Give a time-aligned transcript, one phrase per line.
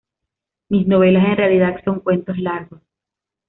[0.69, 2.81] Mis novelas en realidad son cuentos largos".